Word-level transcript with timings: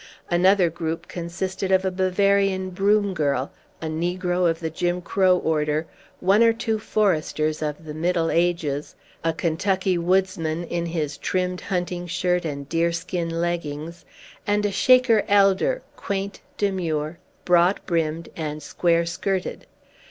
Another 0.31 0.71
group 0.71 1.07
consisted 1.07 1.71
of 1.71 1.85
a 1.85 1.91
Bavarian 1.91 2.71
broom 2.71 3.13
girl, 3.13 3.51
a 3.83 3.85
negro 3.85 4.49
of 4.49 4.59
the 4.59 4.71
Jim 4.71 4.99
Crow 4.99 5.37
order, 5.37 5.85
one 6.19 6.41
or 6.41 6.53
two 6.53 6.79
foresters 6.79 7.61
of 7.61 7.85
the 7.85 7.93
Middle 7.93 8.31
Ages, 8.31 8.95
a 9.23 9.31
Kentucky 9.31 9.99
woodsman 9.99 10.63
in 10.63 10.87
his 10.87 11.19
trimmed 11.19 11.61
hunting 11.61 12.07
shirt 12.07 12.45
and 12.45 12.67
deerskin 12.67 13.29
leggings, 13.29 14.03
and 14.47 14.65
a 14.65 14.71
Shaker 14.71 15.23
elder, 15.27 15.83
quaint, 15.95 16.41
demure, 16.57 17.19
broad 17.45 17.79
brimmed, 17.85 18.29
and 18.35 18.63
square 18.63 19.05
skirted. 19.05 19.67